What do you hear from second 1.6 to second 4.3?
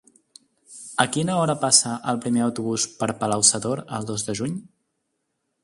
passa el primer autobús per Palau-sator el dos